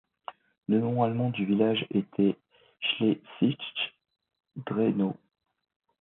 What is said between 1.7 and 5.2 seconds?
était Schlesisch Drehnow.